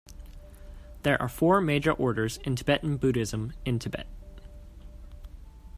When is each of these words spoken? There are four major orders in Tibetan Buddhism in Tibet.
There 1.03 1.21
are 1.21 1.29
four 1.29 1.61
major 1.61 1.91
orders 1.91 2.37
in 2.37 2.55
Tibetan 2.55 2.97
Buddhism 2.97 3.53
in 3.65 3.77
Tibet. 3.77 4.07